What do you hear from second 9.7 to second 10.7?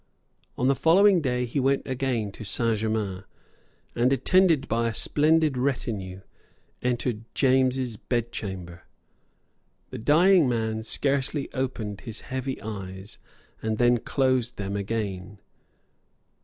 The dying